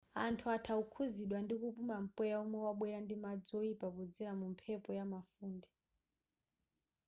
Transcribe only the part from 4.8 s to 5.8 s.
ndi mafunde